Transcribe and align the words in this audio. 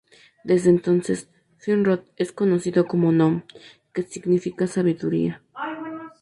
Desde 0.43 0.71
entonces 0.71 1.29
Finrod 1.57 1.99
es 2.15 2.31
conocido 2.31 2.87
como 2.87 3.11
"Nom", 3.11 3.43
que 3.93 4.01
significa 4.01 4.65
"Sabiduría". 4.65 5.43